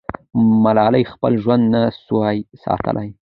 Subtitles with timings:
[0.63, 3.09] ملالۍ خپل ژوند نه سوای ساتلی.